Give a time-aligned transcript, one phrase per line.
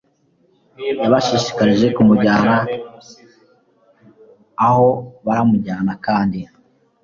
[1.01, 2.55] yabashishikarije kumujyana
[4.67, 4.87] aho.
[5.25, 6.39] baramujyana kandi